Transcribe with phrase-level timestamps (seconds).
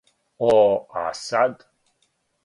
[0.47, 1.55] О, а сад?